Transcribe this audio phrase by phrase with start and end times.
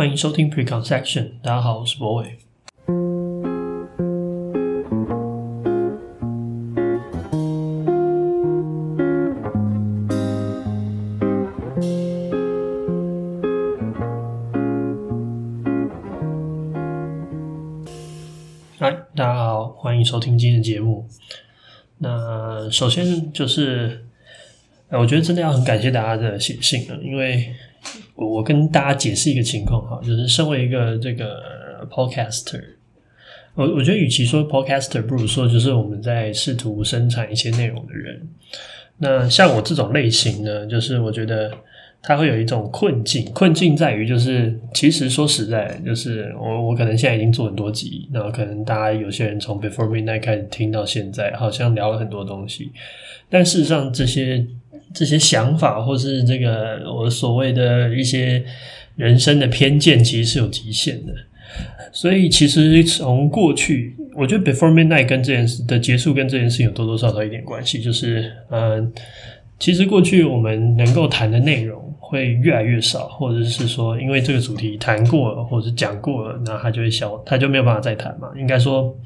[0.00, 2.38] 欢迎收听 Preconception，大家好，我是博伟。
[18.78, 21.06] 嗨，大家好，欢迎收听今天的节目。
[21.98, 24.06] 那首先就是，
[24.88, 27.54] 我觉得真的要很感谢大家的写信了，因为
[28.28, 31.40] 我跟大家解释一个情况哈，就是身为一个这个
[31.90, 32.62] podcaster，
[33.54, 38.20] 我我觉得与其说 podcaster，不如说就是我们在试图生产一些内容的人。
[38.98, 41.50] 那像我这种类型呢，就是我觉得。
[42.02, 52.72] 他会有一种困境，困境在于就是，其实说实在，就是我我可能现在已经做很多集，然后可能大家有些人从 Before Midnight 开始听到现在，好像聊了很多东西，
[53.28, 54.46] 但事实上这些
[54.94, 58.44] 这些想法或是这个我所谓的一些
[58.96, 61.12] 人生的偏见，其实是有极限的。
[61.92, 68.92] 所以其实从过去，我觉得 Before Midnight 跟这件事的结束跟这件事情有多多少少一点关系，就是嗯。
[69.58, 78.30] 其实过去我们能够谈的内容会越来越少，或者是说，因为这个主题谈过了，或者是讲过了，那它就会消，它就没有办法再谈嘛。
[78.38, 78.98] 应该说，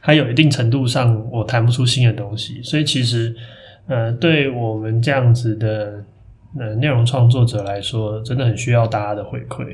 [0.00, 3.36] 它有一定程度上我谈不出新的东西，所以其实，
[3.88, 6.04] 呃，对我们这样子的
[6.58, 9.66] 呃内容创作者来说，真的很需要大家的回馈。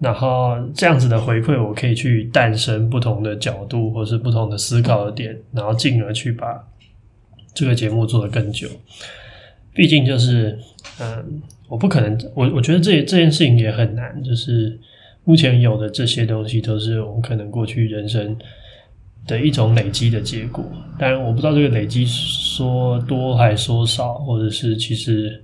[0.00, 6.68] 然后这样子的回馈，我可以去诞生不同的角度，或是不同的思考的点，然后进而去把
[7.54, 8.66] 这个节目做得更久。
[9.72, 10.58] 毕竟就是，
[11.00, 14.20] 嗯，我不可能，我我觉得这这件事情也很难。
[14.24, 14.76] 就是
[15.22, 18.36] 目前有的这些东西，都是我们可能过去人生
[19.26, 20.64] 的一种累积的结果。
[20.98, 25.42] 当然，我不知道这个累积说多还是说少，或者是其实，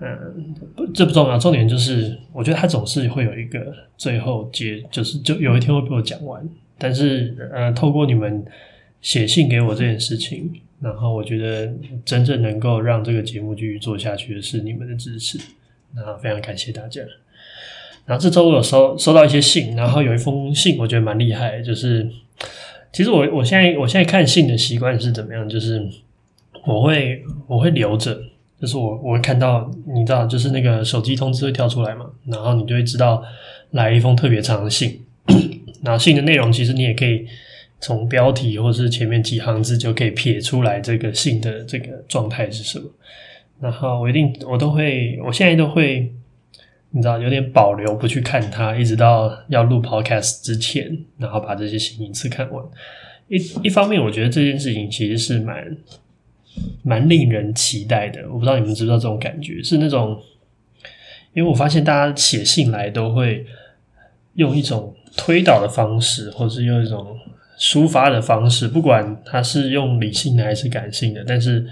[0.00, 0.54] 嗯，
[0.92, 1.38] 这不重要。
[1.38, 6.46] 重点就是，我觉得它总是会有一个最后结，就是就有一天会被我讲完。
[6.76, 8.44] 但是，呃，透过你们
[9.00, 10.50] 写信给我这件事情。
[10.80, 11.68] 然后我觉得
[12.04, 15.36] 真正能够让这个节目继续做下去的是你们的支持，
[15.92, 17.02] 那非常感谢大家。
[18.06, 22.08] 然后这周我有收收到一些信，然后有一封信我觉得蛮厉害，就是
[22.92, 25.86] 其实我我现在我现在看信的习惯是怎么样，就是
[26.66, 28.18] 我会我会留着，
[28.60, 33.22] 就是我我会看到你知道，就是那个手机通知会跳出来嘛，然后你就会知道
[33.72, 35.00] 来一封特别长的信，
[35.82, 37.26] 然后信的内容其实你也可以。
[37.80, 42.90] 从标题或是前面几行字就可以撇出来这个信的这个状态是什么，
[43.60, 46.12] 然后我一定我都会，我现在都会，
[46.90, 52.64] 你知道有点保留不去看它，一直到要录 podcast 之前，然后把这些信一次看完。
[53.28, 55.76] 一一方面，我觉得这件事情其实是蛮
[56.82, 58.22] 蛮令人期待的。
[58.28, 60.20] 我不知道你们知不知道这种感觉，是那种，
[61.34, 63.44] 因为我发现大家写信来都会
[64.34, 67.18] 用一种推导的方式，或是用一种。
[67.60, 71.66] 抒发的方式，不管它是用理性的还是感性的，但是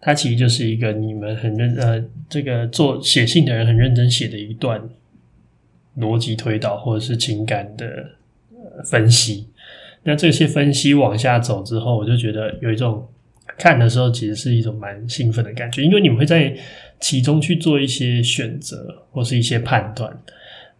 [0.00, 4.80] 它其实就是一个你们很认呃，这个做写信的人很认真写的一段
[5.98, 8.10] 逻辑推导或者是情感的
[8.84, 9.48] 分析。
[10.04, 13.06] 那这些分析往下走之后，我就觉得有一种
[13.56, 16.56] 看的时候其实是一种蛮兴奋的感觉，因为你们会在
[17.00, 20.16] 其中去做一些选择或是一些判断，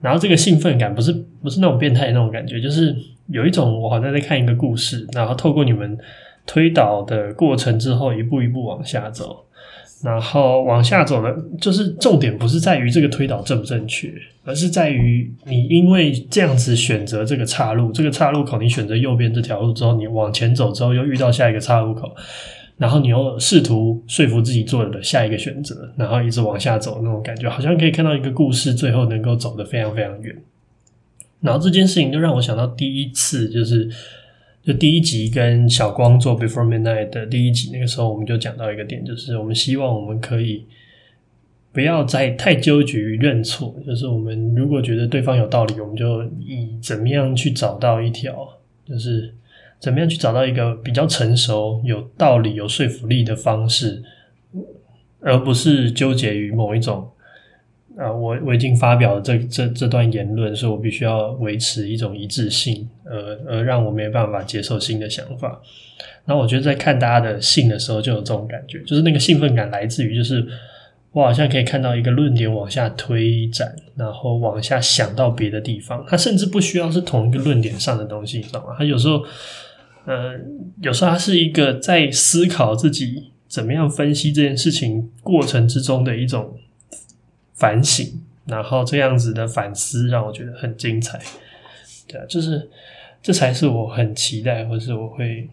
[0.00, 1.12] 然后这个兴奋感不是
[1.42, 2.96] 不是那种变态那种感觉，就是。
[3.30, 5.98] 有一种我好像在看一个故事，然后透过你们
[6.48, 9.44] 推导的过程之后，一步一步往下走，
[10.02, 14.10] 然后往下走的，就是重点不是在于这个推导正不正确，
[14.44, 22.10] 而是在于你因为这样子选择这个岔路，这个岔路口你选择右边这条路之后，你往前走之后又遇到下一个岔路口，
[22.78, 30.34] 然后你又试图说服自己做的下一个选择，然后一直往下走那种感觉，好像可以看到一个故事最后能够走得非常非常远。
[31.40, 33.88] 然后这件事情就让我想到第一次，就是
[34.68, 40.66] 就第一集跟小光做 Before Midnight 的第一集，那个时候我们就讲到一个点，就是我们希望我们可以
[41.72, 48.46] 不要再太纠结于认错，就是我们如果觉得对方有道理，我们就以怎么样去找到一条，
[48.86, 49.32] 就是
[49.80, 54.02] 怎么样去找到一个比较成熟、有道理、有说服力的方式，
[55.20, 57.08] 而不是纠结于某一种。
[57.98, 65.60] 啊，我我已经发表了这这这段言论，所以我必须要维持一种一致性，呃，而让我没办法接受新的想法。
[66.24, 70.46] 然后我觉得在看大家的信的时候，就有这种感觉，就是那个兴奋感来自于，就是
[71.10, 76.04] 我好像可以看到一个论点往下推展，然后往下想到别的地方。
[76.06, 78.76] 它甚至不需要是同一个论点上的东西，你知道吗？
[78.78, 79.24] 它有时候，
[80.06, 80.38] 呃，
[80.82, 86.54] 有时候它是一个在思考自己怎么样分析这件事情过程之中的一种。
[87.58, 91.20] 反省，然后这样子的反思让我觉得很精彩。
[92.06, 92.70] 对啊，就是
[93.22, 95.48] 这才是我很期待，或是我会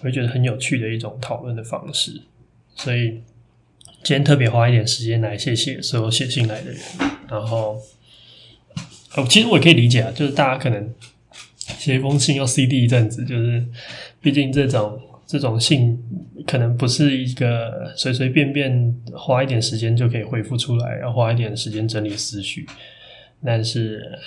[0.00, 2.20] 我会觉得很有趣的一种讨论的方式。
[2.74, 3.22] 所以
[4.02, 6.80] 今天特别花一点时间来谢谢所有写信来的人。
[7.28, 7.80] 然后，
[9.14, 10.92] 哦，其实我也可以理解啊，就是大家可能
[11.78, 13.64] 写一封信要 CD 一阵子，就是
[14.20, 15.00] 毕竟这种
[15.32, 15.98] 这种信
[16.46, 22.66] 可能不是一个随随便便花一点时间就可以回复出来，要花一点时间整理思绪，
[23.42, 24.18] 但是。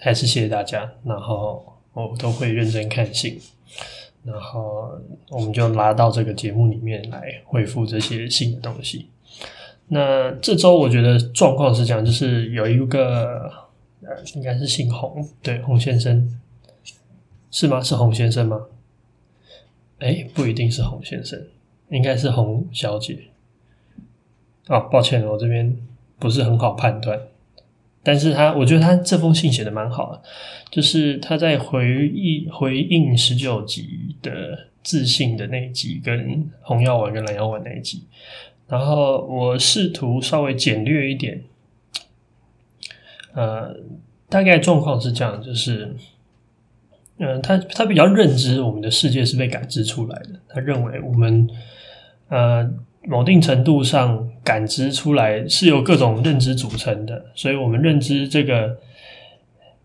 [0.00, 1.62] 还是谢谢大家，然后
[1.92, 3.38] 我都会认真看信，
[4.24, 4.98] 然后
[5.28, 9.10] 我们就拉到这个节目里面来回复这些新的东西。
[9.88, 13.50] 那这周我觉得状况是这样，就是有一个
[14.00, 16.34] 呃，应该是姓洪，对，洪先生
[17.50, 17.82] 是吗？
[17.82, 18.58] 是洪先生吗？
[20.04, 21.42] 诶，不一定是洪先生，
[21.88, 23.18] 应该是洪小姐。
[24.68, 25.74] 哦，抱歉，我这边
[26.18, 27.18] 不是很好判断。
[28.02, 30.22] 但是他，我觉得他这封信写的蛮好的，
[30.70, 38.02] 就是他在回忆回应十九集的自信的那一集，跟红药丸跟蓝药丸那一集，
[38.68, 41.42] 然后我试图稍微简略一点，
[43.32, 43.74] 呃，
[44.28, 45.96] 大概状况是这样，就是，
[47.18, 51.48] 嗯、他他比较认知我们的世界是被感知出来的，他认为我们，
[52.28, 52.70] 呃。
[53.06, 58.78] 某定程度上感知出来是由各种认知组成的，所以我们认知这个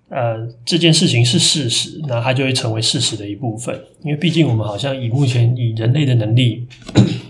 [0.08, 3.78] 呃这件事情是事实，那它就会成为事实的一部分。
[4.04, 6.66] 因为毕竟我们好像以目前以人类的能力，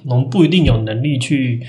[0.06, 1.66] 我们不一定有能力去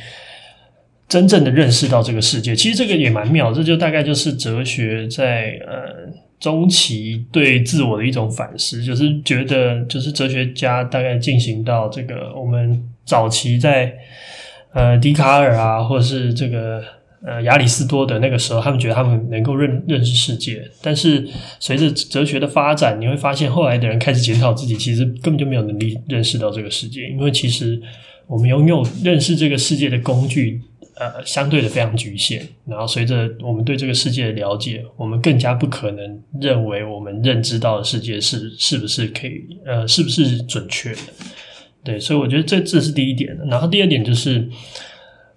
[1.08, 2.54] 真正的认识到这个世界。
[2.54, 12.82] 其实这个也蛮妙，这就大概就是哲学在呃中期对自我的一种反思，就是觉得就是哲学家大概进行到这个我们。
[13.02, 13.92] 早期在
[14.72, 16.80] 呃笛卡尔啊，或者是这个
[17.26, 20.62] 呃亚里士多德那个时候，他们觉得他们能够认认识世界。
[20.80, 21.26] 但是
[21.58, 27.08] 随着哲学的发展，你会发现后来的人开始检讨自己，其实根本就没有能力认识到这个世界。
[27.08, 27.82] 因为其实
[28.28, 30.60] 我们拥有认识这个世界的工具，
[31.00, 32.46] 呃，相对的非常局限。
[32.66, 40.98] 然后随着我们对这个世界的了解，我们更加不可能认为我们认知到的世界是是不是可以呃是不是准确的。
[41.82, 43.34] 对，所以我觉得这这是第一点。
[43.48, 44.46] 然后第二点就是，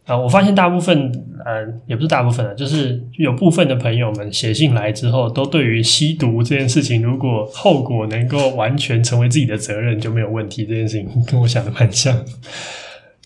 [0.04, 1.10] 啊、我发现大部分，
[1.45, 10.65] 呃，也不是大部分啊，就是有部分的朋友们写信来之后，都对于吸毒这件事情，如果后果能够完全成为自己的责任，就没有问题。
[10.65, 12.13] 这件事情跟我想的蛮像。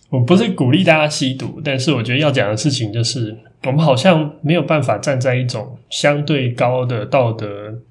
[0.10, 7.48] 我不是鼓励大家吸毒，但是我觉得要讲的事情就是，我们好像没有办法站在一种相对高的道德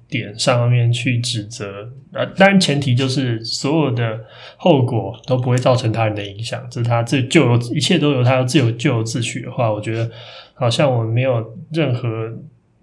[0.09, 1.87] 点上面去指责。
[2.13, 4.19] 呃，当然前提就是所有的
[4.55, 10.09] 后果都不会造成他人的影响，这是他自就由一切都由他自由咎由自取的话，我觉得
[10.55, 12.33] 好像我们没有任何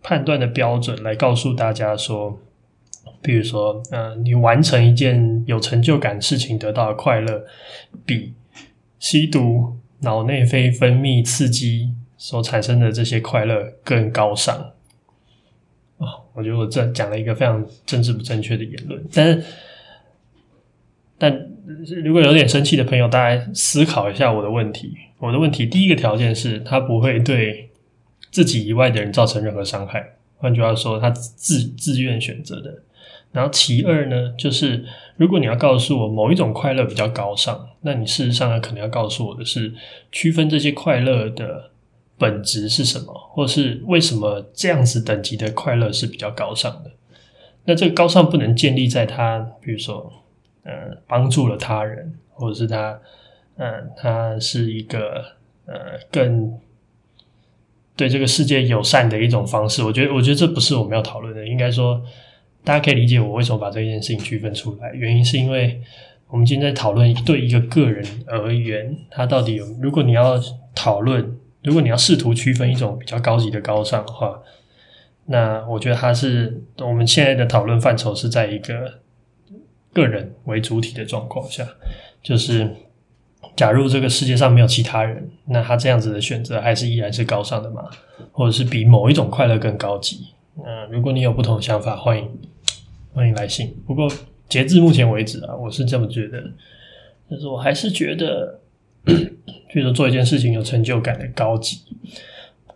[0.01, 2.39] 判断的标准来告诉大家说，
[3.21, 7.45] 比如说，呃，你完成一件有成就感的事情得到的快乐
[8.07, 8.33] 比。
[9.05, 14.73] 吸毒脑内啡分泌刺激所产生的这些快乐更高尚啊、
[15.99, 16.25] 哦！
[16.33, 19.45] 我觉得我这讲了一个非常政治不正确的言论，但是，
[21.19, 21.51] 但
[22.03, 24.97] 如果有点生气的朋友，大家思考一下我的问题。
[25.19, 27.69] 我的问题第一个条件是，他不会对
[28.31, 30.15] 自己以外的人造成任何伤害。
[30.39, 32.83] 换句话说，他自自愿选择的。
[33.32, 34.84] 然后其二呢，就是
[35.16, 39.75] 如果你要告诉我某一种快乐比较高尚，那你事实上呢，可能要告诉我的是，
[40.12, 41.70] 区分这些快乐的
[42.16, 46.92] 本质是什么，或是为什么这样子等级的快乐是比较高尚的。
[47.64, 50.12] 那这个高尚不能建立在他，比如说，
[50.62, 53.00] 呃，帮助了他人，或者是他，
[53.56, 55.25] 呃，他是一个
[55.66, 55.75] 呃
[56.12, 56.56] 更
[57.96, 59.82] 对这个世界友善的一种方式。
[59.82, 62.00] 我觉得，我觉得这不是我们要讨论的，应该说。
[62.64, 65.80] 大家可以理解我为什么把这件事情区分出来，原因是因为
[66.28, 70.40] 我们今天在讨论对一个个人而言，他到底有，如果你要
[70.75, 74.40] 讨论，如果你要试图区分一种比较高级的高尚的话，
[75.26, 79.00] 那我觉得他是我们现在的讨论范畴是在一个
[79.92, 81.66] 个人为主体的状况下，
[82.23, 82.68] 就是
[83.54, 87.88] 假如这个世界上没有其他人，那他这样子的选择还是依然是高尚的吗？
[88.33, 90.28] 或者是比某一种快乐更高级？
[90.56, 92.28] 嗯，如果你有不同的想法，欢迎。
[93.14, 93.73] 欢迎来信。
[93.87, 94.11] 不过
[94.49, 96.42] 截至目前为止啊，我是这么觉得，
[97.30, 98.59] 但是我还是觉得，
[99.04, 101.78] 比如说做一件事情有成就感的高级，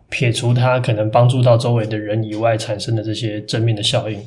[0.09, 4.23] 撇除它可能帮助到周围的人以外产生的这些正面的效应，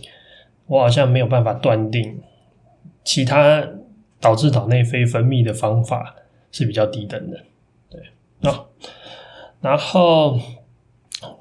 [0.67, 2.19] 我好像没有办法断定
[3.05, 3.65] 其他
[4.19, 6.17] 导致脑内啡分泌的方法
[6.51, 7.39] 是比较低等的。
[7.89, 8.65] 对，啊，
[9.61, 10.37] 然后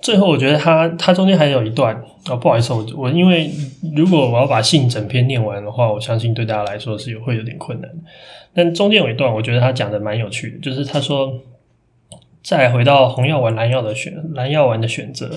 [0.02, 1.94] 最后，我觉得他他中间还有一段
[2.28, 3.50] 哦，不好意思，我我因为
[3.96, 7.90] 如果我要把信整篇念完的话，我相信对大家来说是有会有点困难。
[8.52, 11.40] 但中间有一段，我觉得他讲的蛮有趣的，就是他说，
[12.42, 15.30] 再回到红药丸、蓝药的选蓝药丸的选择，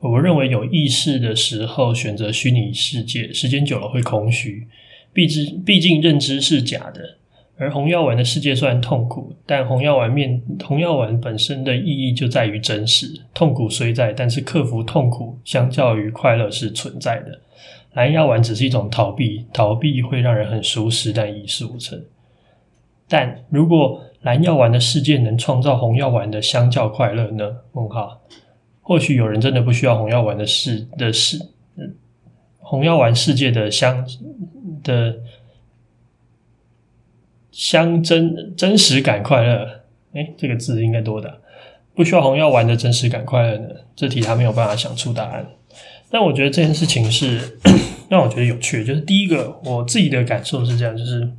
[0.00, 4.66] 我认为有意识的时候选择虚拟世界，时间久了会空虚，
[5.12, 7.18] 毕竟毕竟认知是假的。
[7.56, 13.06] 而红药丸的世界虽然痛苦，但红药丸面红药丸本身的意义就在于真实。
[13.32, 17.38] 痛苦虽在，但是克服痛苦相较于快乐是存在的。
[17.92, 22.02] 蓝药丸只是一种逃避，逃避会让人很舒适，但一事无成。
[23.08, 27.58] 但如果蓝药丸的世界能创造红药丸的相较快乐呢？
[27.72, 28.20] 问号。
[28.82, 31.38] 或许有人真的不需要红药丸的世的世，
[32.58, 34.04] 红药丸世界的相
[34.82, 35.18] 的。
[37.56, 39.64] 相真真实感快乐，
[40.14, 41.40] 诶，这个字应该多的，
[41.94, 43.68] 不需要红药丸的真实感快乐呢？
[43.94, 45.46] 这题他没有办法想出答案。
[46.10, 47.58] 但我觉得这件事情是
[48.10, 51.30] 让我觉得有趣，就是第一个我自己的感受是这样，就是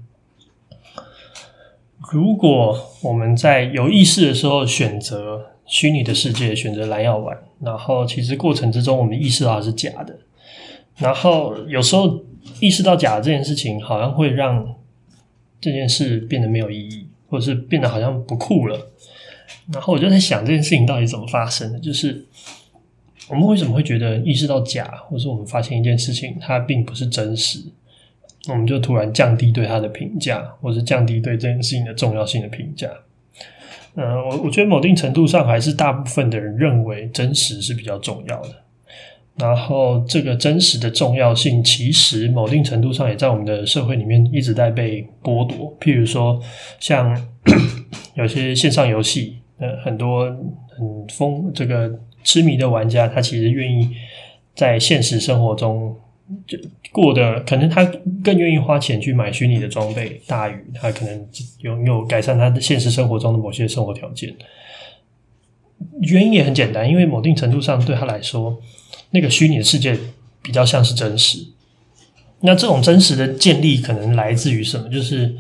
[2.13, 10.17] 如果我们在有意识的时候选择虚拟的世界，选择蓝药丸，然后其实过程之中我们意识到它是假的，
[10.95, 12.21] 然后有时候
[12.61, 14.65] 意识到假的这件事情，好像会让。
[15.65, 18.91] 这件事变得没有意义，或者是变得好像不酷了。
[19.73, 21.79] 然后我就在想，这件事情到底怎么发生的？
[21.79, 22.23] 就是
[23.27, 27.59] 我们为什么会觉得意识到假，或是我们发现一件事情它并不是真实，
[28.47, 32.87] 我们就突然降低对它的评价，或是降低对这件事情的重要性的评价？
[33.95, 38.64] 嗯，我我觉得某定程度上还是大部分的人认为真实是比较重要的。
[39.37, 45.77] 然后，这个真实的重要性，其实某定程度上也在我们的社会里面一直在被剥夺。
[45.77, 46.41] 譬如说，
[46.79, 47.13] 像
[48.15, 53.89] 有些线上游戏，呃，很多很疯这个痴迷的玩家，他其实愿意
[54.55, 55.93] 在现实生活中
[56.47, 56.57] 就
[56.93, 57.83] 过得，可能他
[58.23, 61.27] 更愿意花钱去买虚拟的装备，大于他可能
[61.59, 64.33] 拥有改善他的现实生活中的某些生活条件。
[66.03, 68.57] 原因也很简单，因为某定程度上对他来说。
[69.15, 69.97] 那个虚拟的世界
[70.41, 71.39] 比较像是真实，
[72.41, 74.89] 那这种真实的建立可能来自于什么？
[74.89, 75.33] 就是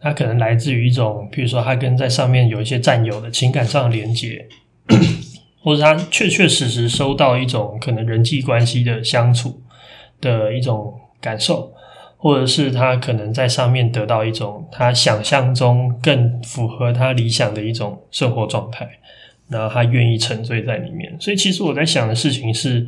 [0.00, 4.46] 它可能来自于一种，比如说他跟在上面有一些战友的情感上的连接，
[5.60, 9.60] 或者他确确实实收到一种可能人际关系的相处
[10.20, 11.72] 的一种感受，
[12.16, 18.88] 或者是他可能在上面得到一种他想象中更符合他理想的一种生活状态。
[19.50, 22.86] 然后他愿意沉醉在里面，所以其实我在想的事情是，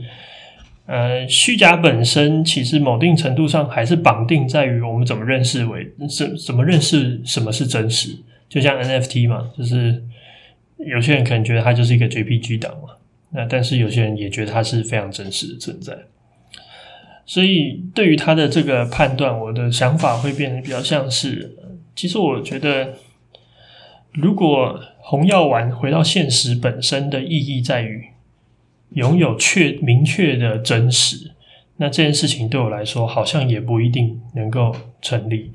[0.86, 8.16] 呃，虚假本身其实某定程度上还是绑定在于我们怎么认识为怎怎么认识什么是真实，
[8.48, 10.04] 就像 NFT 嘛，就是
[10.78, 12.90] 有些人可能觉得它就是一个 JPG 档嘛，
[13.30, 15.92] 那但是有些人也觉得它是非常真实的存在，
[17.26, 21.56] 所以对于他的这个判断，我的想法会变得比较像是，
[21.96, 22.94] 其实我觉得
[24.12, 24.80] 如果。
[25.04, 28.06] 红药丸回到现实本身的意义在于
[28.90, 31.32] 拥有确明确的真实，
[31.78, 35.52] 那这件事情对我来说好像也不一定能够成立，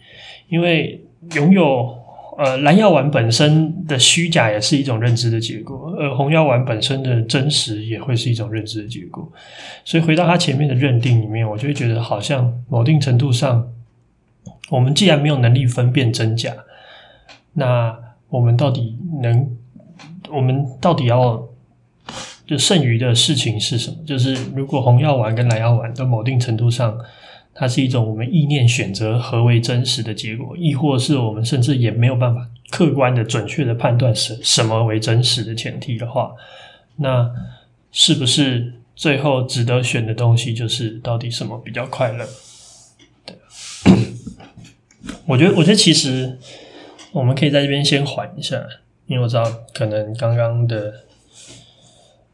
[0.49, 1.01] 因为
[1.35, 1.97] 拥有
[2.37, 9.31] 呃蓝药丸本身的虚假也是一种认知的结果，而红药丸本身的真实也会是一种认知的结果，
[9.85, 13.71] 所以回到他前面的认定里面，我就会觉得好像某定程度上，
[14.69, 16.53] 我们既然没有能力分辨真假，
[17.53, 18.06] 那。
[18.29, 19.57] 我们到底能？
[20.29, 21.47] 我们到底要
[22.45, 23.97] 就剩余的事情是什么？
[24.05, 26.99] 就是如果红药丸跟蓝药丸，在某定程度上，
[27.53, 36.33] 它是一种我们意念选择何为真实的结果，亦或是我们甚至也没有办法客观的、准确的判断什什么为真实的前提的话，
[36.97, 37.31] 那
[37.93, 42.27] 是不是最后值得选的东西就是到底什么比较快乐？
[43.25, 43.37] 对，
[45.25, 46.37] 我觉得，我觉得其实。
[47.17, 48.63] 我们可以在这边先缓一下，
[49.07, 49.43] 因为我知道
[49.73, 50.93] 可能刚刚的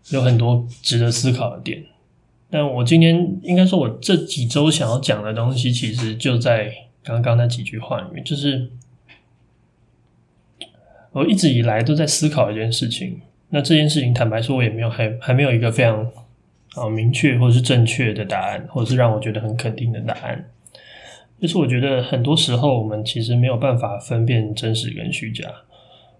[0.09, 1.85] 有很多值得思考的点。
[2.49, 6.69] 但我今天应该说，我这几周想要讲的东西，其实就在
[7.01, 8.21] 刚刚那几句话里面。
[8.25, 8.69] 就是
[11.13, 16.11] 我一直以来都在思考一件事情，那这件事情坦白说，我也没有还还没有一个非常
[16.75, 20.49] 啊明确或者是正确的答案，或者是让我觉得很肯定的答案。
[21.43, 25.43] 就是我觉得很多时候我们其实没有办法分辨真实跟虚假，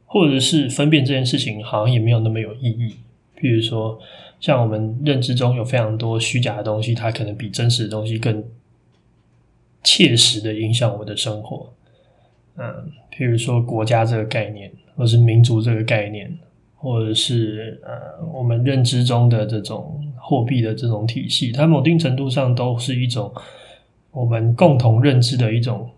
[0.06, 2.98] 或者是分辨这件事情好像也没有那么有意义。
[3.40, 3.98] 譬如说，
[4.42, 8.44] 像我们认知中有非常多虚假的东西，它可能比真实的东西更
[9.82, 11.74] 切实的影响我们的生活。
[12.58, 16.38] 嗯，譬如说国家这个概念，或是民族这个概念，
[16.76, 23.34] 或者是呃我们认知中的这种货币的这种体系，它某定程度上都是一种
[24.14, 25.90] 我们共同认知的一种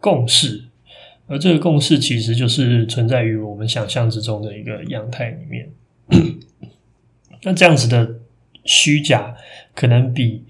[0.00, 0.64] 共识，
[1.26, 5.68] 而这个共识其实就是存在于我们想象之中的一个样态里面。
[7.42, 8.14] 那这样子的
[8.64, 9.36] 虚假，
[9.74, 10.44] 可能比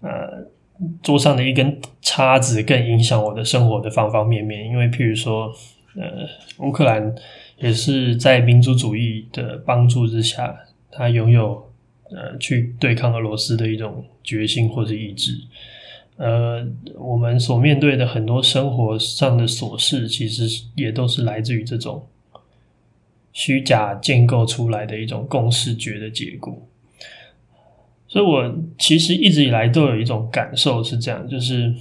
[0.00, 0.44] 呃
[1.02, 4.66] 桌上的一根叉子更影响我的生活的方方面面。
[4.66, 5.52] 因为譬如说，
[5.94, 7.14] 呃，乌克兰
[7.58, 10.56] 也是在民族主义的帮助之下，
[10.90, 11.70] 他拥有
[12.10, 15.32] 呃去对抗俄罗斯的一种决心或是意志。
[16.16, 16.66] 呃，
[16.96, 22.06] 我们所面对的很多生活上的琐事，其实也都是来自于这种。
[23.36, 26.56] 虚假建构出来的一种共识觉的结果，
[28.06, 31.74] 所以我其实一直以来都有一种感受是这样，就是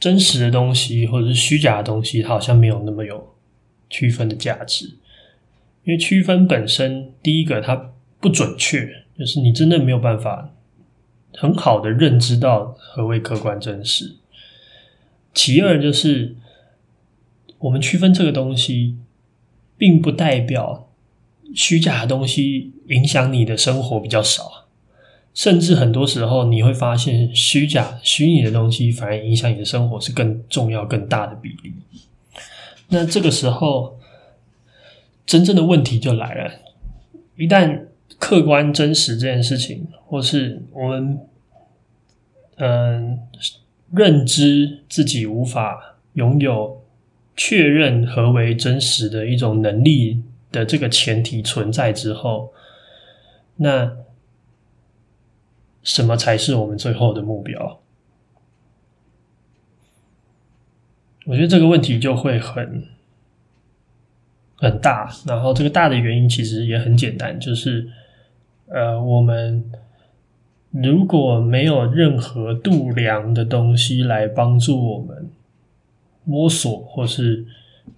[0.00, 3.32] 真实的东西或者是虚假的东西，它好像没有那么有
[3.88, 4.86] 区分的价值，
[5.84, 10.52] 因为区分本身，第一个它不准确，就是你真的没有办法
[11.36, 14.16] 很好的认知到何谓客观真实。
[15.32, 16.36] 其二就是
[17.58, 18.96] 我们区分这个东西。
[19.76, 20.88] 并不代表
[21.52, 24.66] 虚假的东西影响你的生活比较少，
[25.34, 31.72] 甚至很多时候你会发现，虚假虚拟的东西反而影响你的生活是更重要、更大的比例。
[32.88, 33.98] 那这个时候，
[35.26, 36.52] 真正的问题就来了：
[37.36, 37.86] 一旦
[38.24, 41.18] 客观真实这件事情，或是我们
[42.56, 43.20] 嗯
[43.92, 46.82] 认知自己无法拥有。
[47.36, 52.52] 确认何为真实的一种能力的这个前提存在之后，
[53.56, 53.96] 那
[55.82, 57.80] 什么才是我们最后的目标？
[61.26, 62.86] 我觉得这个问题就会很
[64.54, 65.12] 很大。
[65.26, 67.90] 然后这个大的原因其实也很简单，就是
[68.68, 69.64] 呃，我们
[70.70, 75.30] 如果没有任何度量的东西来帮助我们。
[76.26, 77.44] 摸索或是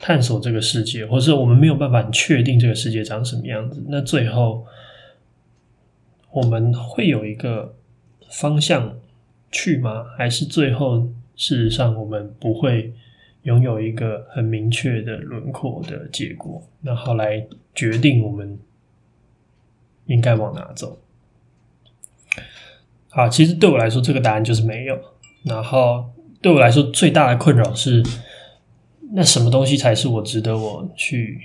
[0.01, 4.67] 探索这个世界，或是我们没有办法确定这个世界长什么样子，那最后
[6.33, 7.77] 我们会有一个
[8.29, 8.97] 方向
[9.53, 10.07] 去吗？
[10.19, 12.93] 还是最后事实上我们不会
[13.45, 18.59] 拥有一个很明确的轮廓的结果，然后来决定我们
[20.07, 20.99] 应该往哪走？
[23.09, 24.99] 好，其实对我来说，这个答案就是没有。
[25.45, 26.07] 然后。
[26.43, 28.01] 对我来说，最大的困扰是，
[29.15, 31.41] 那什么东西才是我值得我去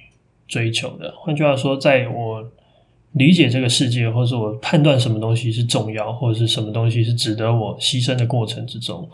[0.47, 1.12] 追求的？
[1.17, 2.45] 换句话说，在我
[3.13, 9.10] 理解这个世界，或者我判断什么东西是重要，或者是什么东西是值得我牺牲的过程之中，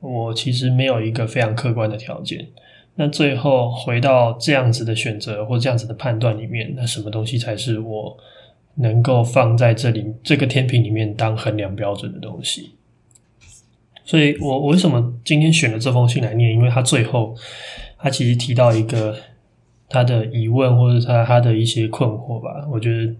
[0.00, 2.48] 我其实没有一个非常客观的条件。
[2.96, 8.18] 那最后回到这样子的选择或这样子的判断里面，那什么东西才是我
[8.76, 12.70] 能够放在这里这个天平里面当衡量标准的东西？
[14.04, 16.52] 所以我我为什么今天选了这封信来念？
[16.52, 17.34] 因为他最后
[17.98, 19.16] 他其实提到一个
[19.88, 22.66] 他的疑问，或者他他的一些困惑吧。
[22.70, 23.12] 我觉得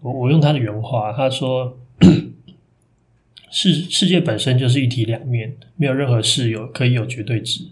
[0.00, 1.76] 我我用他的原话，他说
[3.50, 7.64] ：“世世界本身就是一体两面，没有任何事有可以有绝对值，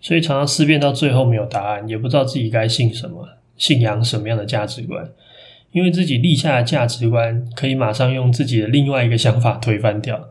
[0.00, 5.08] 所以常常思辨到最后没有答案，也不知道自己该信什么，信仰什么样的价值观，
[5.72, 10.28] 因为自己立下的价值观可以马上用自己的另外一个想法推翻掉。”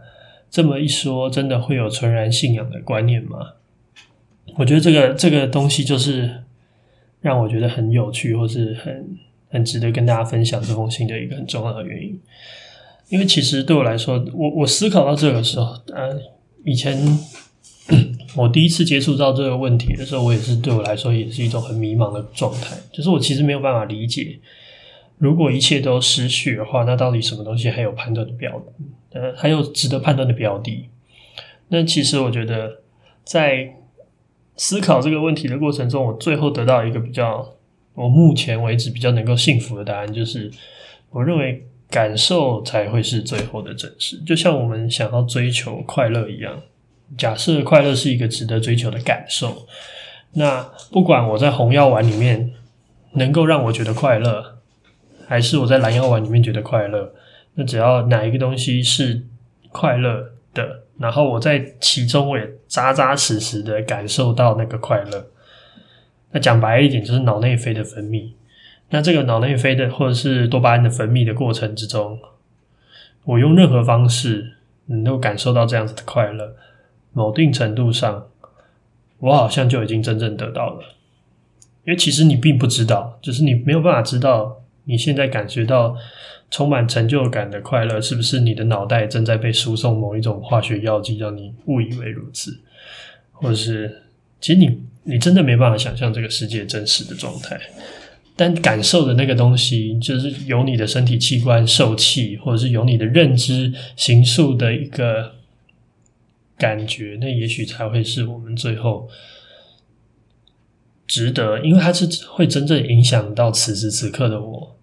[0.52, 3.54] 这么一说，真的会有纯然信仰的观念吗？
[4.58, 6.44] 我觉得这个这个东西就是
[7.22, 9.16] 让我觉得很有趣，或是很
[9.50, 12.20] 很值得跟大家分享这封信的一个很重要的原因。
[13.10, 16.20] 因为其实对我来说，我我思考到这个时候，呃，
[16.66, 16.98] 以前
[18.36, 24.40] 我第一次接触到这个问题的时候，我也是对我来说也是一种很迷茫的状态，就是我其实没有办法理解。
[25.20, 28.64] 如果一切都失去的话，那到底什么东西还有判断的标？
[29.12, 30.90] 呃，还有值得判断的标的？
[31.68, 32.80] 那其实我觉得，
[33.26, 33.76] 在
[34.56, 37.54] 思考这个问题的过程中，我最后得到一个比较，
[37.96, 40.50] 我目前为止比较能够信服的答案，就是
[41.10, 44.18] 我认为感受才会是最后的真实。
[44.20, 46.62] 就像我们想要追求快乐一样，
[47.18, 49.68] 假设快乐是一个值得追求的感受，
[50.34, 52.54] 那不管我在红药丸里面
[53.14, 54.59] 能够让我觉得快乐。
[55.30, 57.14] 还是我在蓝药丸里面觉得快乐，
[57.54, 59.22] 那只要哪一个东西是
[59.72, 65.28] 快乐的，然后我在其中我也扎扎实实的感受到那个快乐。
[66.32, 68.32] 那讲白一点，就是脑内啡的分泌。
[68.90, 72.20] 那这个脑内啡的或者是多巴胺的分泌的过程之中，
[73.24, 74.54] 我用任何方式
[74.88, 76.56] 能够感受到这样子的快乐，
[77.14, 78.26] 某定程度上，
[79.20, 80.96] 我好像就已经真正得到了。
[81.86, 84.59] 因为其实你并不知道，就是你没有办法知道
[84.90, 85.96] 你现在感觉到
[86.50, 92.60] 充满成就感的快乐，是不是你的脑袋正在被输送某一种化学药剂，让你误以为如此，
[93.32, 94.02] 或者是
[94.42, 97.60] 其实你你真的没办法想象这个世界真实的状态。
[98.36, 105.36] 但感受的那个东西，就是由你的身体器官受气，或者是由你的认知形塑的一个
[106.58, 109.10] 感觉，那也许才会是我们最后
[111.06, 114.79] 值得，因为它是会真正影响到此时此刻的我，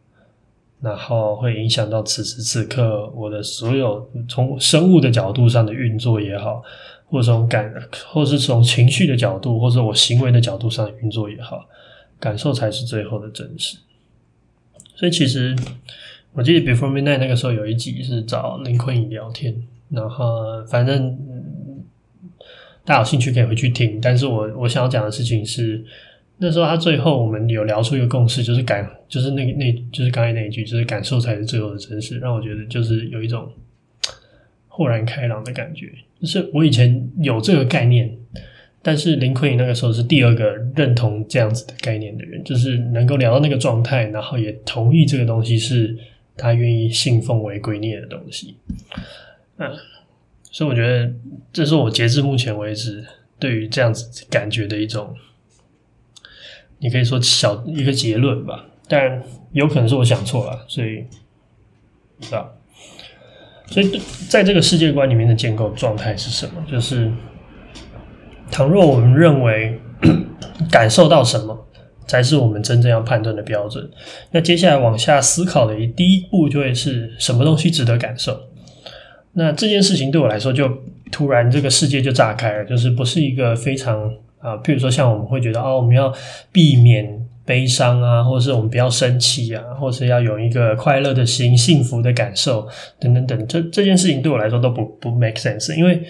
[0.81, 6.63] 然后会影响到此时此刻我的所有从生物的角度上的运作也好，
[7.09, 7.73] 或者从感，
[8.07, 11.67] 或是从情绪的角度，或者我行为的角度上的运作也好。
[12.19, 13.77] 感受才是最后的真实，
[14.95, 15.55] 所以其实
[16.33, 19.55] 我记得《Before Midnight》那个时候有一集是找林坤颖聊天，
[19.91, 21.15] 然后反正、
[22.87, 24.01] 大家有兴趣可以回去听。
[24.01, 25.85] 但是我我想要讲的事情是，
[26.39, 33.51] 那时候他最后我们有聊出一个共识，就是感，就是那个那，就是刚才那一句，就是感受才是最后的真实，让我觉得就是有一种
[34.69, 35.91] 豁然开朗的感觉。
[36.21, 38.17] 就是我以前有这个概念。
[38.83, 45.99] 但是林坤颖那个时候是第二个认同这样子的概念的人，就是能够聊到那个状态，然后也同意这个东西是
[46.37, 48.55] 他愿意信奉为圭臬的东西。
[49.57, 49.69] 嗯，
[50.53, 51.13] 所以我觉得
[51.53, 53.05] 这是我截至目前为止
[53.41, 55.13] 对于这样子感觉的一种，
[56.79, 61.05] 你可以说小一个结论吧，但有可能是我想错了，所以
[62.21, 62.49] 是吧？
[63.67, 66.65] 所以在这个世界观里面的建构状态是什么？
[66.71, 67.11] 就是。
[68.49, 69.77] 倘若我们认为
[70.71, 71.67] 感受到什么
[72.07, 73.91] 才是我们真正要判断的标准，
[74.31, 78.41] 那接下来往下思考的一第一步就会是什么东西值得感受？
[79.33, 80.71] 那这件事情对我来说，就
[81.11, 84.15] 突然这个世界就炸开了，就是不是一个非常
[84.47, 86.13] 啊，譬如说像我们会觉得哦，我们要
[86.53, 92.67] 避免悲伤啊，或者是我们不要生气啊，或是要有一个快乐的心、幸福的感受
[93.01, 96.03] 等等等，这这件事情对我来说都不不 make sense，因为。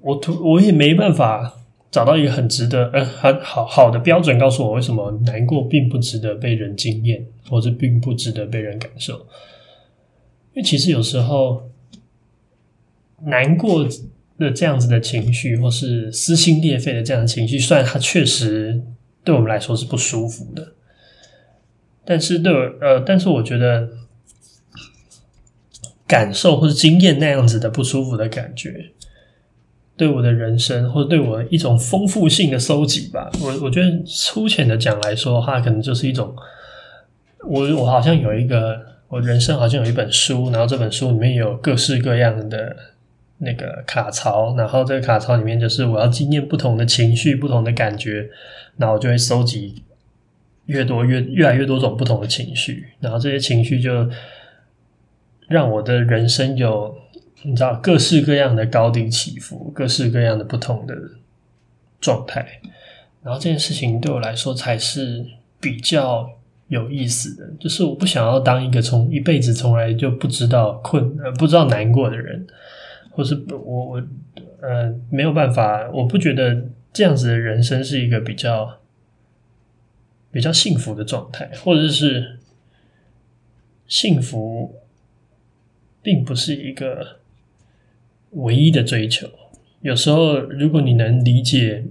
[0.00, 1.52] 我突我也没办法
[1.90, 9.14] 找到一个很值得呃很好好的标准，告诉我为什么难过并不值得被人惊艳，或者并不值得被人感受。
[9.14, 11.68] 因为其实有时候
[13.22, 13.84] 难过
[14.38, 18.80] 的这样子的情绪，或是撕心裂肺的这样的情绪，虽然它确实
[19.24, 20.74] 对我们来说是不舒服的，
[22.04, 23.88] 但是对我呃，但是我觉得
[26.06, 28.92] 感受或者经验那样子的不舒服的感觉。
[29.96, 36.32] 对我的人生，或者对我一种丰富性的搜集吧，我我觉得粗浅的讲来说的话，可能就是一种，
[37.44, 42.76] 我我好像有一个，我人生好像有一本书，然后这本书里面有各式各样的
[43.38, 48.28] 那个卡槽，然后这个卡槽里面就是我要纪念不同的情绪、不同的感觉，
[48.76, 49.82] 然后我就会收集
[50.66, 54.08] 越多越越来越多种不同的情绪，然后这些情绪就
[55.48, 56.96] 让我的人生有。
[57.42, 60.94] 你知道各式各样的高低起伏，各式各样的不同的
[62.00, 62.44] 状态，
[63.22, 65.24] 然后这件事情对我来说才是
[65.60, 66.28] 比较
[66.66, 67.48] 有意思的。
[67.60, 72.44] 就是我不想要当一个从一辈子从来就不知道困呃不知道难过的人，
[73.18, 74.02] 或是我我
[74.62, 78.78] 呃没有办法，我不觉得这样子的人生是一个比较
[80.30, 82.38] 比较幸福的状态，或者是
[83.88, 84.76] 幸福
[86.00, 87.18] 并不是一个。
[88.32, 89.26] 唯一的追求，
[89.80, 91.86] 有时候如果你能理解，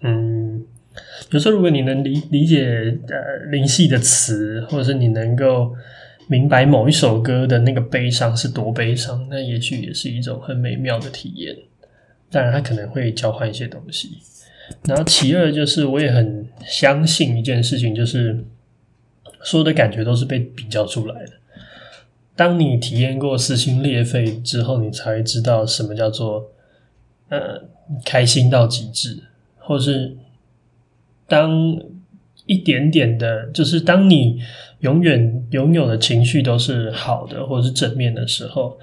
[0.00, 0.66] 嗯，
[1.30, 5.76] 有时候如果你能理理解呃林夕的词，或者是你能够
[6.28, 11.56] 明白某一首歌的那个悲伤是多悲伤，那也许也是一种很美妙的体验。
[12.30, 14.18] 当然，它可能会交换一些东西。
[14.84, 18.44] 然后其二就是，我也很相信一件事情，就是
[19.42, 21.32] 所有的感觉都是被比较出来的。
[22.34, 26.50] 当你体验过撕心裂肺之后，你才会知道什么叫做
[27.28, 27.62] 呃
[28.04, 29.22] 开心到极致，
[29.58, 30.16] 或是
[31.28, 31.80] 当
[32.46, 34.42] 一点点的，就是当你
[34.80, 38.78] 永远拥有的情绪都是好的或是正面的时候，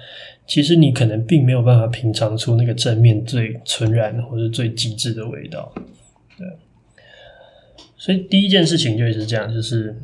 [0.46, 5.72] 其实你可能并没有办法品尝出那个正面最纯然或是最极致的味道。
[6.38, 6.46] 对，
[7.96, 9.96] 所以第一件事情就是这样，就是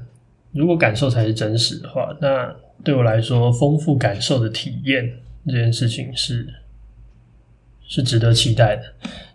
[0.52, 2.54] 如果感受才是真实的话，那。
[2.82, 5.06] 对我来说，丰富感受的体验
[5.46, 6.48] 这件事情是
[7.86, 8.82] 是值得期待的，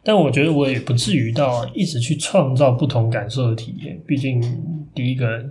[0.03, 4.01] 但我觉得我也不至于到一直去创造不同感受的体验。
[4.07, 4.41] 毕竟，
[4.95, 5.45] 第一个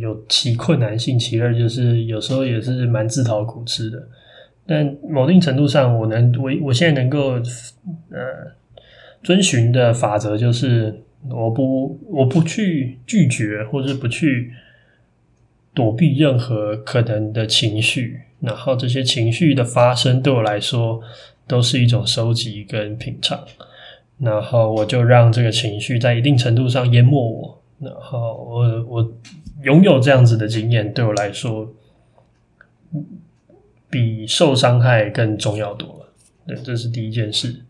[0.00, 4.02] 有其困难性，其二就是有时候也是蛮自讨苦吃的。
[4.66, 7.34] 但某定程度上，我能我我现在能够
[8.10, 8.20] 呃
[9.22, 14.52] 遵循的法则就是，我不我不去拒绝，或是不去
[15.72, 21.00] 躲避任何可能的情绪，然后这些情绪的发生对我来说
[21.46, 23.38] 都是一种收集跟品尝，
[24.18, 29.12] 然后我就让这个情绪在一定程度上淹没我，然后我我
[29.66, 31.74] 拥有这样子的经验对我来说，
[33.90, 36.12] 比受伤害更重要多了。
[36.46, 37.64] 对，这是第一件事。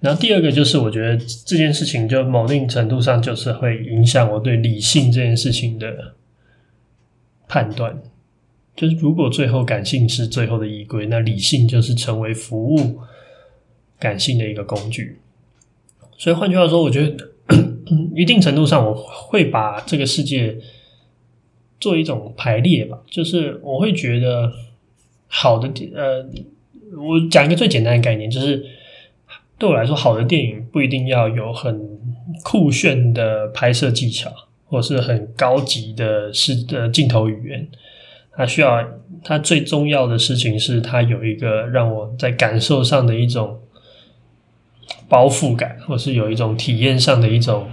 [0.00, 6.14] 然后第二个就是，我觉得这件事情就某定程度上就是会影响我对理性这件事情的
[7.46, 8.00] 判断。
[8.74, 13.00] 就是如果最后感性是最后的依归，那理性就是成为服务
[13.98, 15.18] 感性的一个工具。
[16.16, 17.28] 所以换句话说，我觉得
[18.16, 20.56] 一定程度上我会把这个世界
[21.80, 22.98] 做一种排列吧。
[23.10, 24.52] 就是我会觉得
[25.26, 26.26] 好的，呃，
[26.96, 28.64] 我讲一个最简单的概念，就是。
[29.60, 31.98] 对我来说，好的电影不一定要有很
[32.44, 34.30] 酷炫的拍摄技巧，
[34.66, 37.66] 或是很高级的视的镜头语言。
[38.36, 38.80] 它需要，
[39.24, 43.58] 它最重要的事情是，它有一个让我在感受上的一种
[45.08, 47.66] 包覆感，或是有一种体验上的一种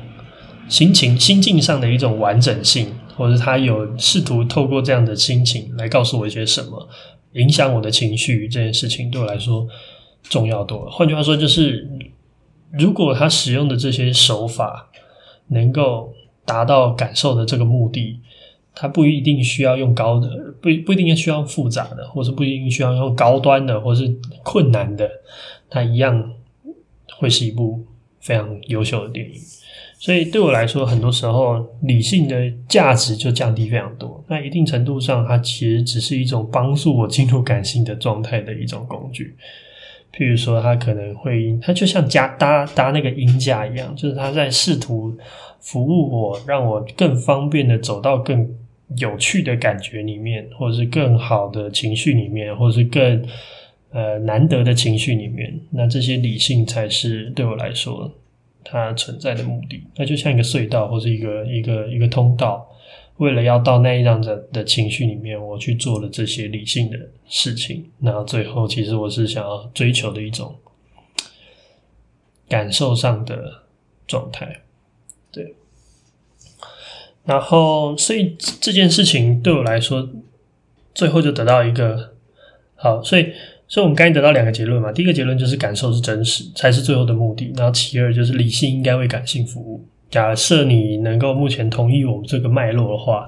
[0.68, 6.88] 心情、心境上的一种完整性，或者他有试图透过这样的心情来告诉我一些什么，
[7.34, 8.48] 影响我的情绪。
[8.48, 9.68] 这件事情对我来说。
[10.28, 10.90] 重要多了。
[10.90, 11.88] 换句话说，就是
[12.72, 14.90] 如果他使用的这些手法
[15.50, 16.12] 能够
[16.44, 18.20] 达到感受的这个目的，
[18.74, 20.28] 他不一定需要用高的，
[20.60, 25.08] 不不一定需要复杂的，或是不一定需要用高端的，或是困难的，
[25.70, 26.34] 他一样
[27.20, 27.86] 会是一部
[28.20, 29.36] 非常优秀的电影。
[30.06, 32.36] 所以对我来说，很多时候理性的
[32.70, 34.24] 价值就降低非常多。
[34.28, 39.36] 那一定程度上，它其实只是一种帮助我进入感性的状态的一种工具。
[40.16, 45.18] 譬如说，他可能会，他就像加搭搭那个鹰架一样，就是他在试图
[45.60, 48.48] 服务我，让我更方便的走到更
[48.98, 53.26] 有趣的感觉里面，或者是更好的情绪里面，或者是更
[53.90, 55.60] 呃难得的情绪里面。
[55.72, 58.12] 那这些理性才是对我来说
[58.66, 59.82] 它存在的目的。
[59.96, 62.70] 那就像一个隧道，或是一个一个一个通道。
[63.18, 67.00] 为了要到那一样的的情绪里面，我去做了这些理性的
[67.30, 67.90] 事情。
[68.00, 70.54] 那最后，其实我是想要追求的一种
[72.50, 73.64] 感受上的
[74.06, 74.60] 状态。
[75.32, 75.56] 对。
[77.24, 80.10] 然后，所以这件事情对我来说，
[80.94, 82.16] 最后就得到一个
[82.76, 83.02] 好。
[83.02, 83.32] 所以，
[83.68, 84.92] 所以我们刚才得到两个结论嘛。
[84.92, 87.52] 第一个结论就是感受是真实，才是最后的目的。
[87.56, 89.84] 然后，其二就是理性应该为感性服务。
[90.10, 93.28] 假设你能够目前同意我们这个脉络的话，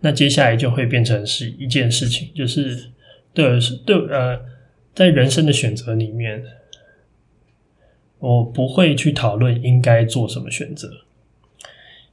[0.00, 2.90] 那接下来就会变成是一件事情，就是
[3.32, 4.38] 对，对，呃，
[4.94, 6.42] 在人生的选择里面，
[8.18, 10.88] 我不会去讨论应该做什么选择，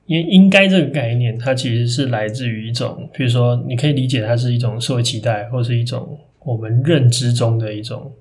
[0.06, 8.14] 因为应该这个概念，它其实是来自于一种，比如说，你可以理解它是一种社会期待，或是一种我们认知中的一种。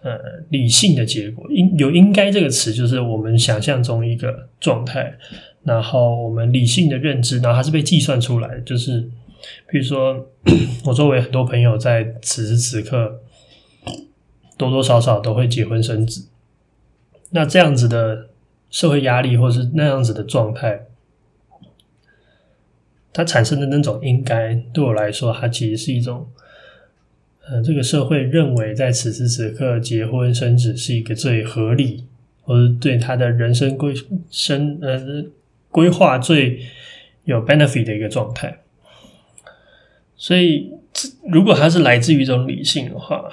[0.00, 0.16] 呃，
[0.50, 5.18] 理性的结果，应有应该这个词，就是我们想象中一个状态，
[5.64, 9.00] 然后我们理性的认知，然后它是被计算出来，就是
[9.68, 10.24] 比如说，
[10.86, 13.20] 我周围很多朋友在此时此刻
[14.56, 16.28] 多多少少都会结婚生子，
[17.30, 18.28] 那这样子的
[18.70, 20.86] 社会压力，或是那样子的状态，
[23.12, 26.28] 它产生的那种应该，对我来说，它其实是一种。
[27.50, 32.04] 呃，这个社会认为在此时此刻结婚生子是一个最合理，
[32.42, 33.94] 或者对他的人生规
[34.30, 35.24] 生呃
[35.70, 36.60] 规划最
[37.24, 38.58] 有 benefit 的一个状态。
[40.14, 40.70] 所以，
[41.30, 43.24] 如果它是来自于一种理性的话，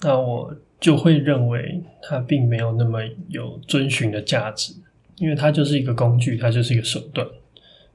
[0.00, 4.72] 那我就会认为它并没有那么有遵循的价值，
[5.18, 7.24] 因为它就是一个工具，它就是一个手段。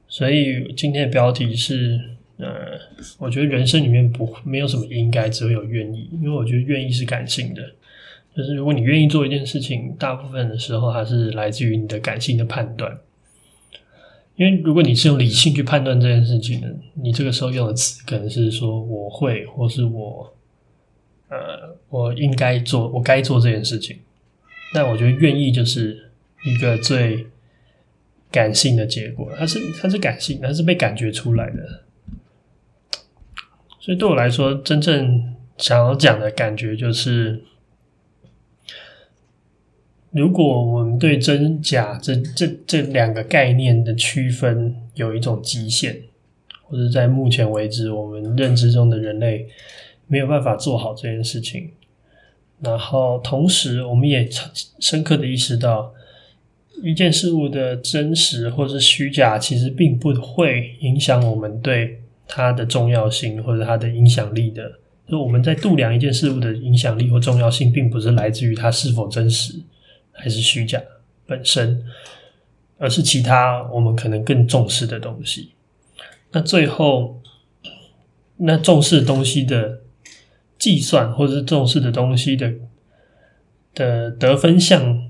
[0.08, 2.15] 所以今天的标题是。
[2.38, 2.78] 呃，
[3.18, 6.08] 我觉得人生里面不没有什么应该，只会有愿意。
[6.12, 7.62] 因为我觉得愿意是感性的，
[8.36, 12.98] 就是如果你愿意做一件事情，大部分的时候还是来自于你的感性的判断。
[14.36, 20.36] 因为如果你是用理性去判断这件事情的，你这个时候用的词可能是说我会，或是我
[21.30, 23.98] 呃我应该做，我该做这件事情。
[24.74, 26.10] 但我觉得愿意就是
[26.44, 27.26] 一个最
[28.30, 31.85] 感性的结果，它是它是感性，它是被感觉出来的。
[33.86, 37.40] 所以对我来说，真正想要讲的感觉就是，
[40.10, 46.02] 如果我们对真假这这这两个概念的区分有一种极限，
[46.64, 49.46] 或者在目前为止我们认知中的人类
[50.08, 51.70] 没有办法做好这件事情，
[52.58, 54.28] 然后同时我们也
[54.80, 55.94] 深刻的意识到，
[56.82, 64.80] 一件事物的真实或是虚假，其实并不会影响我们对它的重要性或者它的影响力的。
[65.08, 69.54] 就我们在度量一件事物的影响力或重要性，并不是来自于它是否真实
[70.10, 70.82] 还是虚假
[71.26, 71.84] 本身，
[72.76, 75.52] 而是其他我们可能更重视的东西。
[76.32, 77.22] 那最后，
[78.38, 79.80] 那重视东西的
[80.58, 82.52] 计算，或者是重视的东西的
[83.72, 85.08] 的得分项，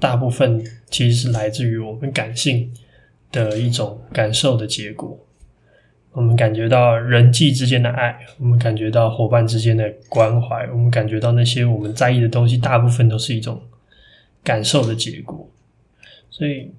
[0.00, 2.74] 大部分其实是来自于我们感性
[3.30, 5.16] 的一种感受的结果。
[6.18, 13.62] 我们感觉到人际之间的爱，我们感觉到伙伴之间的关怀，我们感觉到那些我们在意的东西，大部分都是一种
[14.42, 15.48] 感受的结果。
[16.28, 16.72] 所以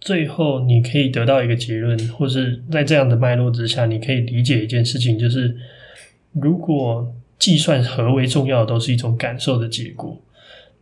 [0.00, 5.54] 最后你可以得到一个结论，或是在这样的脉络之下，你可以理解一件事情，就是
[6.32, 10.18] 如果计算何为重要都是一种感受的结果，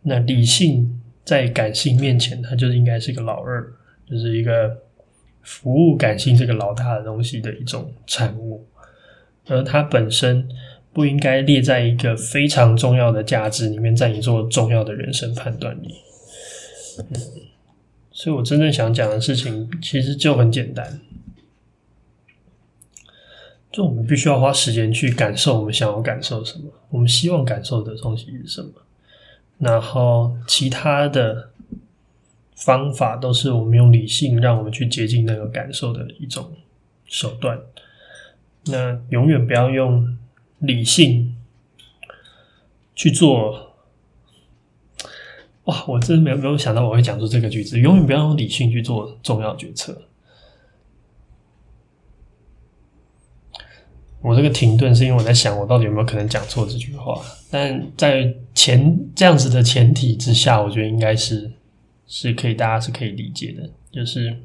[0.03, 3.73] 那理性在感性面前，它就应该是个老二，
[4.09, 4.84] 就是一个。
[5.45, 8.65] 服务感性这个老大的东西的一种产物，
[9.45, 10.49] 而它本身
[10.91, 15.93] 不应该列在一个非常重要的价值里面，在你做重要的人生判断里。
[16.97, 17.21] 嗯，
[18.11, 20.99] 所以我真正想讲的事情其实就很简单，
[23.71, 28.71] 就我们必须要花时间去感受我们想要感受什么，我们希望感受的东西是什么，
[29.59, 31.51] 然后其他的。
[32.55, 36.51] 方法都是我们用理性让我们去接近那个感受的一种
[37.05, 37.59] 手段。
[38.65, 40.17] 那永远不要用
[40.59, 41.35] 理性
[42.95, 43.75] 去做。
[45.65, 47.79] 哇，我真的没有没有想到我会讲出这个句子。
[47.79, 49.99] 永远不要用理性去做重要决策。
[54.21, 57.21] 我这个停顿是因为我在想，我到底有没有可能讲错这句话？
[57.51, 61.51] 但在前这样子的前提之下，我觉得应该是。
[62.07, 64.41] 是可以，大家是可以理解的，就是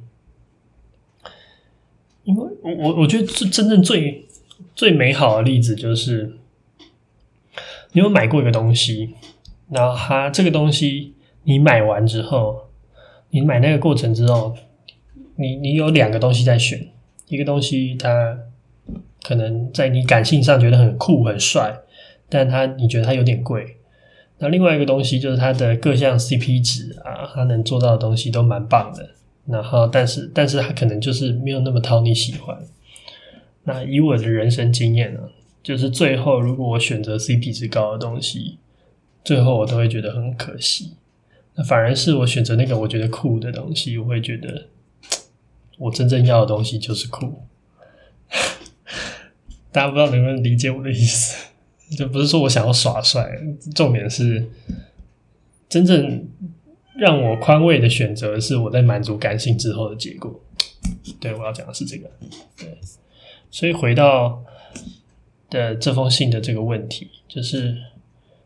[2.24, 4.26] 因为我我我觉得真真正最
[4.74, 6.36] 最美好的例子就是，
[7.92, 9.14] 你有买过一个东西，
[9.68, 12.68] 然后它这个东西你买完之后，
[13.30, 14.56] 你买那个过程之后，
[15.36, 16.88] 你你有两个东西在选，
[17.28, 18.38] 一个东西它
[19.22, 21.80] 可能在你感性上觉得很酷很帅，
[22.28, 23.76] 但它你觉得它有点贵。
[24.40, 29.10] 那另外一个东西就是它的各项 CP 值啊，它能做到的东西都蛮棒的。
[29.46, 32.56] 然后，但是，但是它可能就是没有那么讨你喜欢。
[33.64, 35.20] 那以我的人生经验呢，
[35.62, 38.58] 就是最后如果我选择 CP 值高的东西，
[39.24, 40.92] 最后我都会觉得很可惜。
[41.56, 44.68] 那反而是我选择那个我觉得酷的东西，我会觉得
[45.78, 47.42] 我真正要的东西就是酷。
[49.72, 51.49] 大家不知道能不能理解我的意思？
[51.96, 53.28] 就不是说我想要耍帅，
[53.74, 54.48] 重点是
[55.68, 56.28] 真正
[56.96, 60.40] 让我宽慰的选择是我在满足感性之后的结果。
[61.18, 62.08] 对，我要讲的是这个。
[62.56, 62.78] 对，
[63.50, 64.42] 所以回到
[65.48, 67.76] 的这封信的这个问题，就是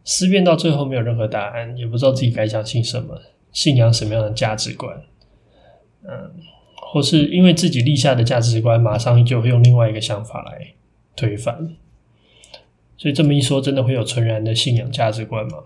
[0.05, 3.21] 思辨到最后没有任何答案，也不知道自己该相信什么，
[3.53, 5.03] 信仰什么样的价值观。
[6.03, 6.33] 嗯，
[6.93, 10.75] 或是因为自己立下的价值观，马上就会用另外一个想法来
[11.15, 11.77] 推翻。
[12.97, 15.59] 所以这么一说，真的会有纯然的信仰价值观吗？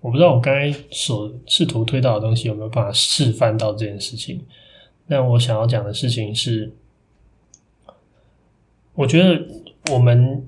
[0.00, 4.40] 我不知道我刚才所试图推导的东西有没有办法示范到这件事情。
[5.08, 6.72] 但我想要讲的事情是，
[8.94, 9.46] 我觉得
[9.90, 10.46] 我们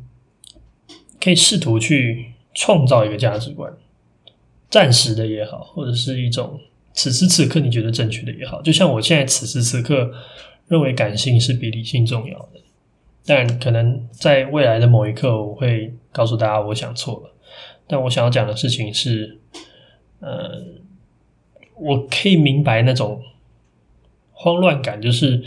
[1.18, 3.72] 可以试图去创造一个价值观，
[4.68, 6.60] 暂时的也好，或者是一种
[6.92, 8.60] 此时此刻你觉得正确的也好。
[8.60, 10.12] 就像我现在此时此刻
[10.68, 12.60] 认为感性是比理性重要的。
[13.26, 17.32] 但可能在未来的某一刻，我会告诉大家我想错了。
[17.88, 19.38] 但我想要讲的事情是，
[20.20, 20.62] 呃，
[21.74, 23.20] 我可以明白那种
[24.32, 25.42] 慌乱感，就是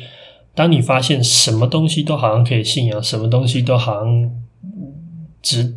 [0.54, 4.32] 当你发现什么东西都好像可以信仰，什么东西都好像
[5.42, 5.74] 只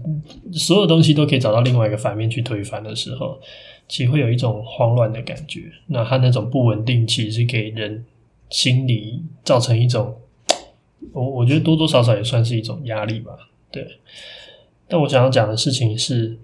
[0.53, 3.41] 所有东西都可以找到另外一个反面去推翻的时候，
[3.87, 5.71] 其实会有一种慌乱的感觉。
[5.87, 8.05] 那它那种不稳定，其实是给人
[8.51, 10.17] 心里造成一种。
[11.13, 13.33] 我我觉得多多少少也算是一种压力吧，
[13.71, 13.87] 对。
[14.89, 16.39] 但我想要讲的事情是，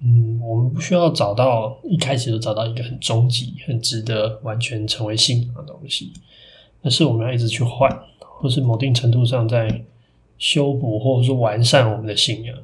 [0.00, 6.12] 嗯，我们不需要找到一开始就找到一个很终极、很值得完全成为信仰的东西，
[6.82, 7.88] 而是我们要一直去换，
[8.18, 9.84] 或是某定程度上在
[10.36, 12.56] 修补或者是完善我们的信仰。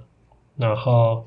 [0.57, 1.24] 然后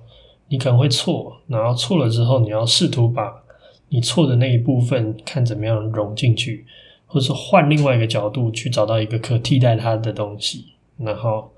[0.48, 3.44] 你可能会错，然后错了之后，你要试图把
[3.90, 6.66] 你错的那一部分看怎么样融进去。
[7.08, 11.52] 或是换另外一个角度去找到一个可替代它的东西，然后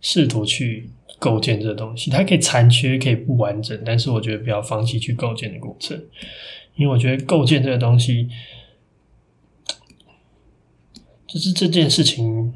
[0.00, 2.10] 试图去构建这个东西。
[2.10, 5.96] 它可以残缺，可以不完整，但是我觉得不要放弃去构建的过程，
[6.74, 8.28] 因为我觉得构建这个东西，
[11.26, 12.52] 就是这件事情，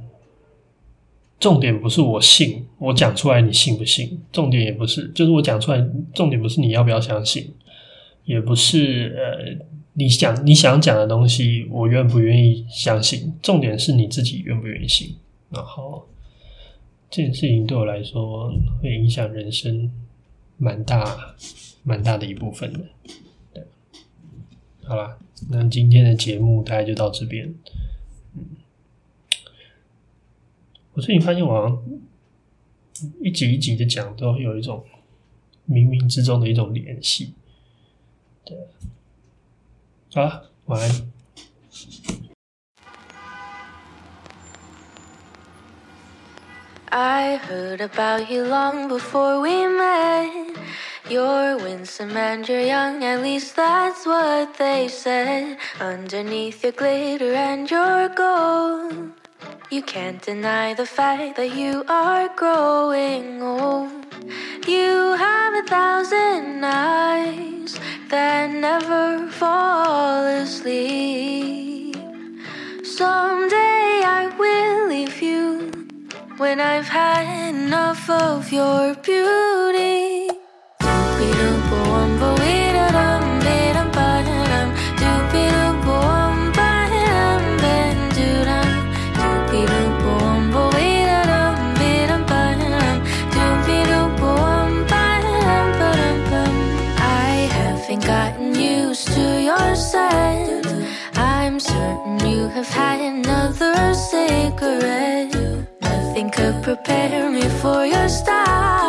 [1.39, 4.21] 重点不是我信，我讲出来你信不信？
[4.33, 7.55] 重点也不是，就是我讲出来，重点不是你要不要相信，
[8.25, 9.65] 也不是呃，
[9.95, 13.33] 你想你想讲的东西，我愿不愿意相信？
[13.41, 15.17] 重点是你自己愿不愿意信。
[15.51, 16.09] 然后
[17.09, 19.91] 这件事情对我来说，会影响人生
[20.57, 21.37] 蛮大、
[21.85, 22.81] 蛮大的一部分的。
[23.53, 23.65] 对，
[24.83, 25.17] 好啦，
[25.49, 27.55] 那今天的节目大概就到这边。
[30.95, 31.83] 我最近发现，我好像
[33.21, 34.85] 一集一集的讲，都有一种
[35.69, 37.35] 冥冥之中的一种联系。
[38.45, 38.57] 对，
[40.14, 40.90] 好了，晚安。
[46.92, 50.58] I heard about you long before we met.
[51.08, 55.58] You're winsome and you're young, at least that's what they said.
[55.80, 59.12] Underneath your glitter and your gold.
[59.71, 63.91] You can't deny the fact that you are growing old.
[64.69, 67.79] You have a thousand eyes
[68.11, 71.97] that never fall asleep.
[72.85, 75.73] Someday I will leave you
[76.37, 80.24] when I've had enough of your beauty.
[102.55, 105.35] Have had another cigarette.
[105.83, 108.84] Nothing could prepare me for your style.